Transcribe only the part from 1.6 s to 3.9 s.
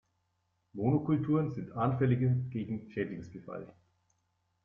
anfälliger gegen Schädlingsbefall.